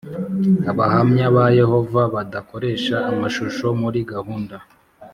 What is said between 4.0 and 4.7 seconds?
gahunda